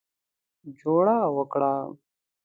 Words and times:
جوړه 0.79 1.17
وکړه. 1.35 1.73